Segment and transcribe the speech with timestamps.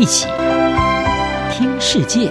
[0.00, 0.26] 一起
[1.52, 2.30] 听世界，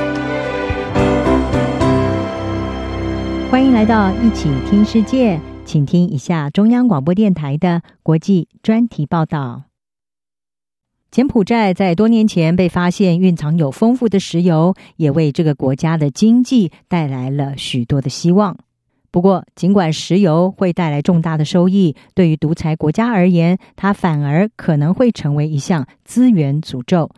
[3.51, 9.65] 欢迎来到一起听世界，请听一下中央广播电台的国际专题报道。
[11.11, 18.57] 柬埔寨在多年前被发现蕴藏有丰富的石油，也为这个国家的经济带来了许多的希望。
[19.11, 27.11] 不过，尽管石油会带来重大的收益，对于独裁国家而言，它反而可能会成为一项资源诅咒。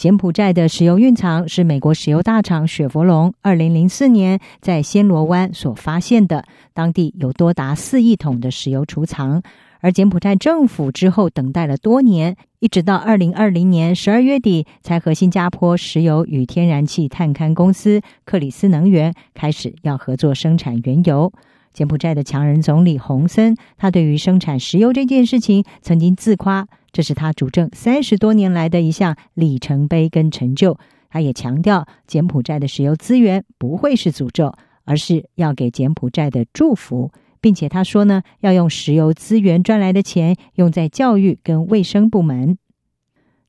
[0.00, 6.42] 柬埔寨的石油蕴藏是美国石油大厂雪佛龙二零零四年在暹罗湾所发现的，
[6.72, 9.42] 当地有多达四亿桶的石油储藏。
[9.80, 21.30] 而柬埔寨政府之后等待了多年，一直到二零二零年十二月底，才和新加坡石油与天然气探勘公司克里斯能源开始要合作生产原油。
[21.72, 30.78] 柬埔寨的强人总理洪森，他对于生产石油这件事情曾经自夸，这是他主政三十多年来的一项里程碑跟成就。
[31.08, 34.54] 他也强调，柬埔寨的石油资源不会是诅咒，
[34.84, 37.10] 而是要给柬埔寨的祝福。
[37.40, 42.58] 并且他说呢，要用石油资源赚来的钱用在教育跟卫生部门。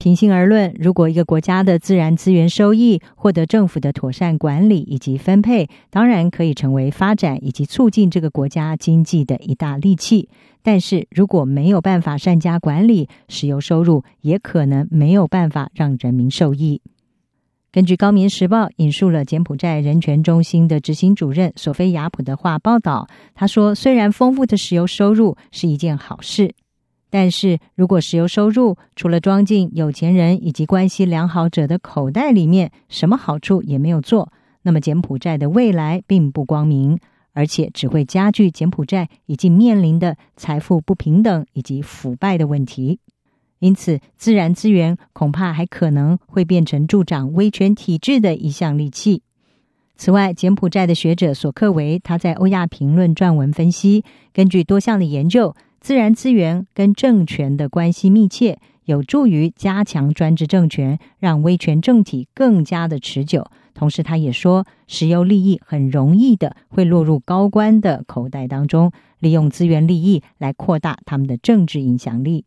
[0.02, 10.28] 平心而论，如果一个国家的自然资源收益获得政府的妥善管理以及分配，当然可以成为发展以及促进这个国家经济的一大利器。
[10.64, 16.82] 但是如果没有办法善加管理，石油收入也可能没有办法让人民受益。
[17.72, 26.56] 根据《高棉时报》引述了柬埔寨人权中心的执行主任索菲亚普的话报道，他说：“虽然丰富的石油收入是一件好事，
[27.12, 34.32] 但是如果石油收入除了装进有钱人以及关系良好者的口袋里面，什么好处也没有做，
[34.64, 36.98] 那么柬埔寨的未来并不光明，
[37.34, 43.00] 而且只会加剧柬埔寨已经面临的财富不平等以及腐败的问题。”
[43.60, 49.22] 因此，自然资源恐怕还可能会变成助长威权体制的一项利器。
[49.96, 63.48] 此外，柬埔寨的学者索克维他在《欧亚评论》撰文分析，根据多项的研究，自然资源跟政权的关系密切，有助于加强专制政权，让威权政体更加的持久。
[63.74, 72.46] 同时，他也说，石油利益很容易的会落入高官的口袋当中，利用资源利益来扩大他们的政治影响力。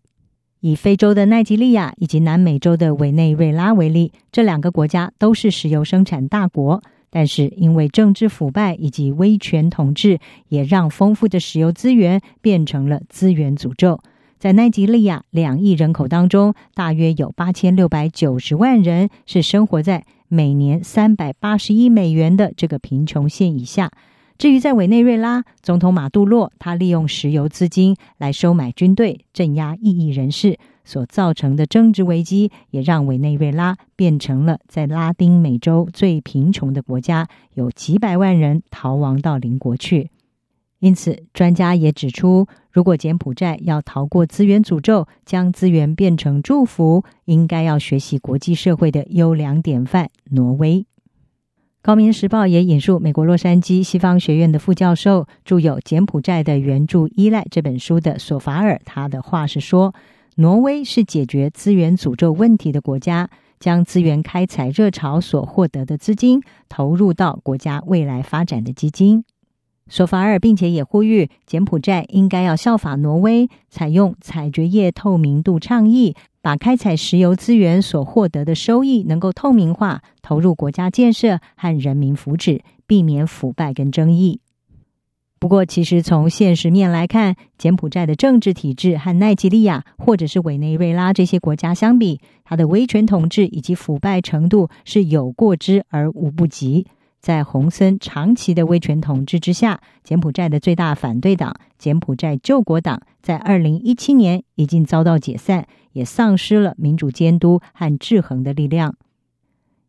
[0.61, 6.81] 以非洲的奈及利亚以及南美洲的委内瑞拉为例，这两个国家都是石油生产大国，
[7.15, 14.01] 但是因为政治腐败以及威权统治，也让丰富的石油资源变成了资源诅咒。
[14.37, 23.93] 在奈及利亚两亿人口当中，大约有八千六百九十万人是生活在每年三百八十亿美元的这个贫穷线以下。
[24.37, 40.11] 至于在委内瑞拉，总统马杜洛他利用石油资金来收买军队、镇压异议人士所造成的政治危机，也让委内瑞拉变成了在拉丁美洲最贫穷的国家，有几百万人逃亡到邻国去。
[40.81, 50.84] 因此，专家也指出，如果柬埔寨要逃过资源诅咒，将资源变成祝福，应该要学习国际社会的优良典范——挪威。
[51.84, 59.93] 高明时报也引述美国洛杉矶西方学院的副教授，著有《柬埔寨的援助依赖》这本书的索法尔，他的话是说：
[60.37, 63.28] 挪威是解决资源诅咒问题的国家，
[63.61, 66.41] 将资源开采热潮所获得的资金
[66.71, 69.23] 投入到国家未来发展的基金。
[69.89, 76.15] 索法尔并且也呼吁柬埔寨应该要效法挪威，采用采掘业透明度倡议。
[76.41, 84.41] 把开采石油资源所获得的收益能够透明化，投入国家建设和人民福祉，避免腐败跟争议。
[85.39, 96.87] 不过，其实从现实面来看，柬埔寨的政治体制和奈及利亚或者是委内瑞拉这些国家相比，它的威权统治以及腐败程度是有过之而无不及。
[97.25, 108.94] 在洪森长期的威权统治之下，柬埔寨的最大反对党柬埔寨救国党在二零一七年已经遭到解散，也丧失了民主监督和制衡的力量。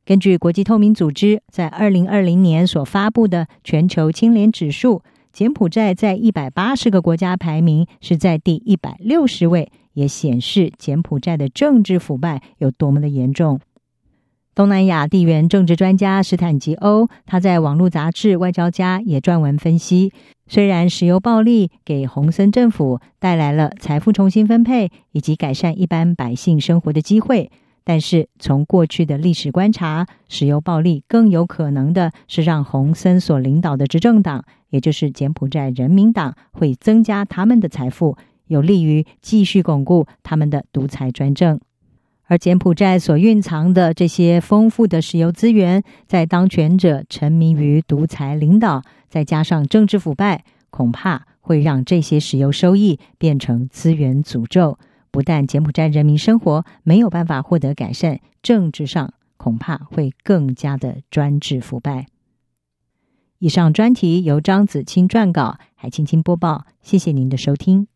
[0.05, 5.01] 根据国际透明组织在二零二零年所发布的全球清廉指数，
[5.33, 13.59] 柬埔寨在一百八十个国家排名是在第一百六十位，也显示柬埔寨的政治腐败有多么的严重。
[14.55, 20.13] 东南亚地缘政治专家史坦吉欧，他在网络杂志《外交家》也撰文分析：
[20.47, 27.51] 虽然石油暴利给洪森政府带来了财富重新分配以及改善一般百姓生活的机会，
[27.83, 38.15] 但是从过去的历史观察，石油暴利更有可能的是让洪森所领导的执政党，也就是柬埔寨人民党，会增加他们的财富，
[38.47, 41.59] 有利于继续巩固他们的独裁专政。
[42.27, 54.79] 而柬埔寨所蕴藏的这些丰富的石油资源，在当权者沉迷于独裁领导，再加上政治腐败，恐怕会让这些石油收益变成资源诅咒。
[55.11, 62.07] 不但柬埔寨人民生活没有办法获得改善，政治上恐怕会更加的专制腐败。
[63.39, 66.65] 以上专题由张子清撰稿，海青青播报。
[66.81, 67.87] 谢谢您的收听。